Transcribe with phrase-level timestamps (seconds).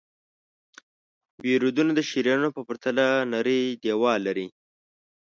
[1.41, 4.47] وریدونه د شریانونو په پرتله نری دیوال لري.